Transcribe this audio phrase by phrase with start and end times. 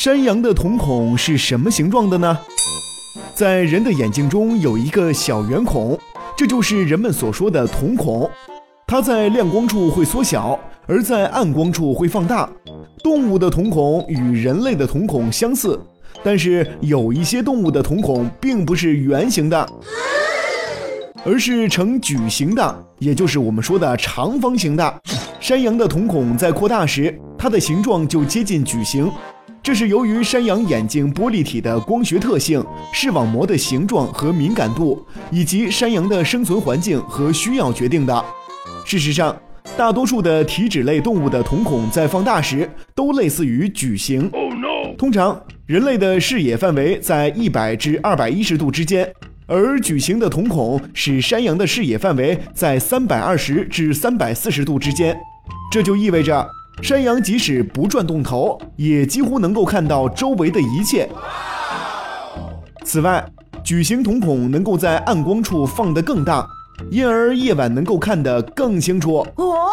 [0.00, 2.38] 山羊的瞳孔是什么形状的呢？
[3.34, 6.00] 在人的眼睛中有一个小圆孔，
[6.34, 8.26] 这就是人们所说的瞳孔。
[8.86, 12.48] 它在亮光处会缩小，而在暗光处会放大。
[13.04, 15.78] 动物的瞳孔与人类的瞳孔相似，
[16.24, 19.68] 但是有一些动物的瞳孔并不是圆形的，
[21.26, 25.02] 而是呈矩形的，也就是我们说的长方形的。
[25.40, 29.10] 山羊的瞳孔在扩大时，它的形状就接近矩形。
[29.62, 38.24] 这是由于山羊眼睛玻璃体的光学特性、视网膜的形状和敏感度，以及山羊的生存环境和需要决定的。
[38.84, 39.34] 事实上，
[39.74, 44.30] 大多数的体脂类动物的瞳孔在放大时都类似于矩形。
[44.98, 49.10] 通常，人类的视野范围在一百至二百一十度之间，
[49.46, 55.16] 而矩形的瞳孔使山羊的视野范围在三百二十至三百四十度之间。
[55.72, 56.46] 这就意味着。
[56.82, 61.08] 山羊即使不转动头，也几乎能够看到周围的一切。
[62.84, 63.24] 此外，
[63.62, 66.46] 矩形瞳孔能够在暗光处放得更大，
[66.90, 69.26] 因而夜晚能够看得更清楚。
[69.36, 69.68] 哦。